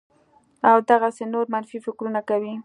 [0.69, 2.53] او دغسې نور منفي فکرونه کوي